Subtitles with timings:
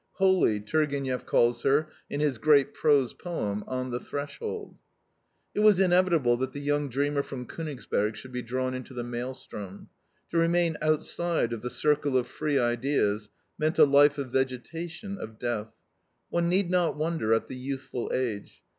[0.13, 4.75] Holy, Turgeniev calls her in his great prose poem, ON THE THRESHOLD.
[5.53, 9.89] It was inevitable that the young dreamer from Konigsberg should be drawn into the maelstrom.
[10.31, 13.29] To remain outside of the circle of free ideas
[13.59, 15.73] meant a life of vegetation, of death.
[16.29, 18.63] One need not wonder at the youthful age.